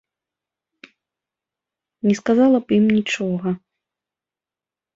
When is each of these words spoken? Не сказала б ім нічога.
Не 2.09 2.15
сказала 2.21 2.57
б 2.65 2.79
ім 2.81 2.85
нічога. 2.97 3.49